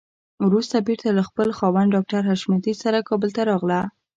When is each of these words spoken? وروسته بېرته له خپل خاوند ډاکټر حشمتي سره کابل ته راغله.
وروسته 0.47 0.77
بېرته 0.87 1.07
له 1.17 1.23
خپل 1.29 1.47
خاوند 1.57 1.93
ډاکټر 1.95 2.21
حشمتي 2.29 2.73
سره 2.83 3.05
کابل 3.09 3.29
ته 3.35 3.41
راغله. 3.51 3.81